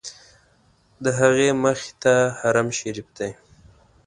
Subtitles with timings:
[1.03, 3.31] د هغې مخې ته حرم شریف دی.